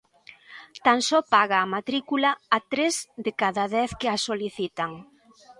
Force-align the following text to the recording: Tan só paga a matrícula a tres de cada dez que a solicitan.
Tan 0.85 0.99
só 1.09 1.19
paga 1.33 1.57
a 1.61 1.71
matrícula 1.75 2.29
a 2.55 2.57
tres 2.71 2.95
de 3.25 3.31
cada 3.41 3.63
dez 3.75 3.89
que 3.99 4.07
a 4.15 4.17
solicitan. 4.27 4.91